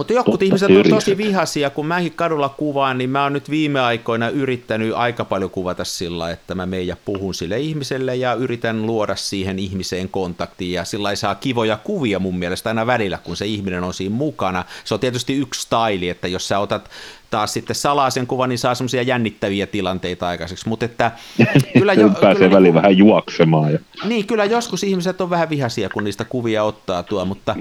[0.00, 3.80] Mutta jotkut ihmiset on tosi vihaisia, kun mäkin kadulla kuvaan, niin mä oon nyt viime
[3.80, 8.86] aikoina yrittänyt aika paljon kuvata sillä, että mä menen ja puhun sille ihmiselle ja yritän
[8.86, 13.46] luoda siihen ihmiseen kontaktiin ja sillä saa kivoja kuvia mun mielestä aina välillä, kun se
[13.46, 14.64] ihminen on siinä mukana.
[14.84, 16.90] Se on tietysti yksi staili, että jos sä otat
[17.30, 21.10] taas sitten salaisen kuvan, niin saa semmoisia jännittäviä tilanteita aikaiseksi, mutta että
[21.78, 23.72] kyllä jo, Pääsee kyllä, väliin niin, vähän juoksemaan.
[23.72, 23.78] Ja...
[24.04, 27.56] Niin, kyllä joskus ihmiset on vähän vihaisia, kun niistä kuvia ottaa tuo, mutta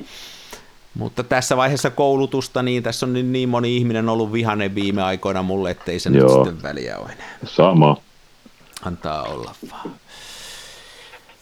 [0.93, 5.43] mutta tässä vaiheessa koulutusta, niin tässä on niin, niin moni ihminen ollut vihainen viime aikoina
[5.43, 6.27] mulle, ettei se Joo.
[6.27, 7.37] nyt sitten väliä ole enää.
[7.45, 7.97] Sama.
[8.85, 9.91] Antaa olla vaan.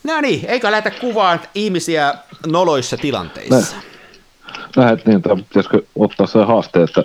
[0.03, 2.13] No niin, eikä lähdetä kuvaan ihmisiä
[2.47, 3.75] noloissa tilanteissa.
[4.75, 7.03] Lähet niin, tai pitäisikö ottaa se haaste, että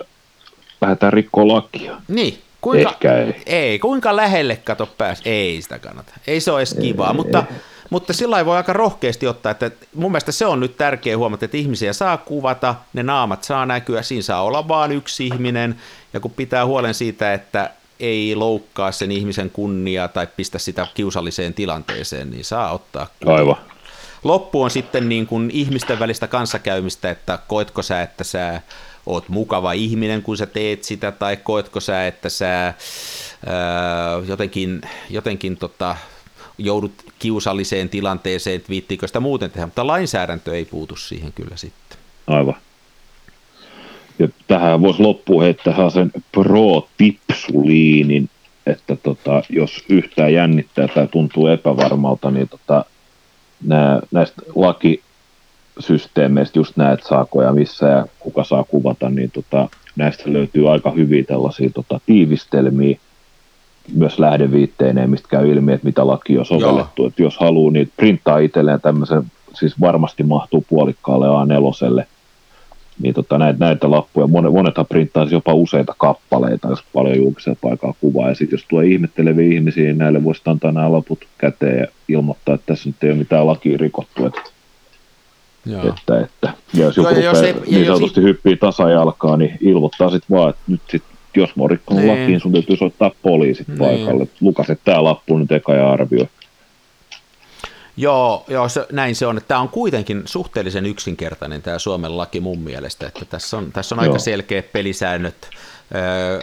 [0.81, 2.01] lähdetään rikkoa lakia?
[2.07, 2.39] Niin.
[2.61, 3.41] Kuinka, Ehkä ei.
[3.45, 5.21] Ei, kuinka lähelle kato pääs?
[5.25, 6.13] Ei sitä kannata.
[6.27, 7.55] Ei se ole edes kivaa, ei, mutta ei
[7.89, 11.57] mutta sillä voi aika rohkeasti ottaa, että mun mielestä se on nyt tärkeä huomata, että
[11.57, 15.75] ihmisiä saa kuvata, ne naamat saa näkyä, siinä saa olla vain yksi ihminen,
[16.13, 17.69] ja kun pitää huolen siitä, että
[17.99, 23.07] ei loukkaa sen ihmisen kunnia tai pistä sitä kiusalliseen tilanteeseen, niin saa ottaa.
[23.25, 23.55] Aivan.
[24.23, 28.61] Loppu on sitten niin kuin ihmisten välistä kanssakäymistä, että koetko sä, että sä
[29.05, 32.73] oot mukava ihminen, kun sä teet sitä, tai koetko sä, että sä ää,
[34.27, 35.95] jotenkin, jotenkin tota,
[36.65, 41.97] joudut kiusalliseen tilanteeseen, että viittiikö sitä muuten tehdä, mutta lainsäädäntö ei puutu siihen kyllä sitten.
[42.27, 42.55] Aivan.
[44.19, 48.29] Ja tähän voisi loppuun heittää sen pro-tipsuliinin,
[48.65, 52.85] että tota, jos yhtään jännittää tai tuntuu epävarmalta, niin tota,
[53.65, 60.33] nää, näistä lakisysteemeistä just näet saako ja missä ja kuka saa kuvata, niin tota, näistä
[60.33, 62.99] löytyy aika hyviä tällaisia tota, tiivistelmiä,
[63.95, 67.05] myös lähdeviitteineen, mistä käy ilmi, että mitä laki on sovellettu.
[67.05, 72.05] Että jos haluaa, niin printtaa itselleen tämmöisen, siis varmasti mahtuu puolikkaalle A4,
[72.99, 77.95] niin tota, näitä, näitä lappuja, monet, monethan printtaisi jopa useita kappaleita, jos paljon julkisella paikalla
[78.01, 81.87] kuvaa, ja sitten jos tuo ihmetteleviä ihmisiä, niin näille voisi antaa nämä laput käteen ja
[82.07, 84.41] ilmoittaa, että tässä nyt ei ole mitään lakia rikottu, että
[85.65, 85.81] Joo.
[85.87, 88.27] Että, että, ja jos joku Joo, jos ei, niin sanotusti jos...
[88.27, 91.03] hyppii tasajalkaa, niin ilmoittaa sitten vaan, että nyt sit
[91.35, 92.21] jos mä oon rikkonut niin.
[92.21, 93.77] lakiin, sun täytyy soittaa poliisit niin.
[93.77, 94.27] paikalle.
[94.41, 96.27] Lukaset tää lappu nyt eka ja arvioi.
[97.97, 99.41] Joo, joo se, näin se on.
[99.47, 103.99] Tämä on kuitenkin suhteellisen yksinkertainen tämä Suomen laki mun mielestä, että tässä on, tässä on
[103.99, 105.49] aika selkeät pelisäännöt
[105.95, 106.39] öö,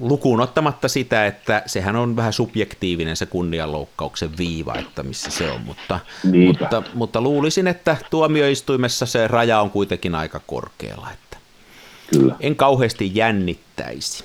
[0.00, 5.60] lukuun ottamatta sitä, että sehän on vähän subjektiivinen se kunnianloukkauksen viiva, että missä se on,
[5.60, 6.00] mutta,
[6.46, 11.08] mutta, mutta luulisin, että tuomioistuimessa se raja on kuitenkin aika korkealla.
[12.10, 12.36] Kyllä.
[12.40, 14.24] En kauheasti jännittäisi.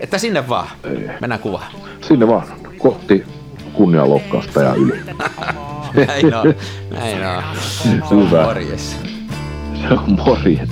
[0.00, 0.68] Että sinne vaan.
[0.84, 1.10] Ei.
[1.20, 1.72] Mennään kuvaan.
[2.00, 2.46] Sinne vaan.
[2.78, 3.24] Kohti
[3.72, 5.00] kunnianloukkausta ja yli.
[6.06, 6.54] näin on.
[6.90, 7.44] Näin on.
[8.10, 8.42] Hyvä.
[8.42, 8.96] morjes.
[9.80, 10.68] Se on morjes.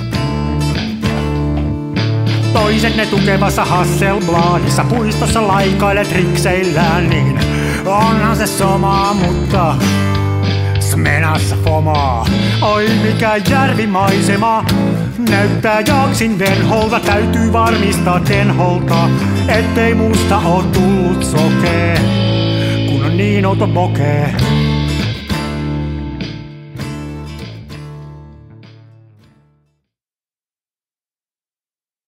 [2.52, 7.40] Toisenne tukevassa Hasselbladissa puistossa laikailet rikseillään, niin
[7.86, 9.74] onhan se sama, mutta
[10.98, 12.26] menassa fomaa.
[12.62, 14.64] Oi mikä järvimaisema,
[15.30, 17.00] näyttää jaksin venholta.
[17.00, 19.08] Täytyy varmistaa tenholta,
[19.48, 22.00] ettei musta oo tullut sokee,
[22.88, 24.34] kun on niin outo pokee.